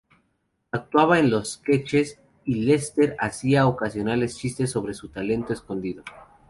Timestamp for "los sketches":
1.29-2.19